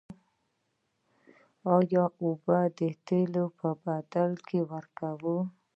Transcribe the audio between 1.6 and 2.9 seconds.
آیا اوبه د